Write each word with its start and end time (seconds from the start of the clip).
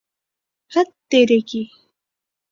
ہت 0.71 0.87
تیرے 1.09 1.39
کی! 1.49 1.61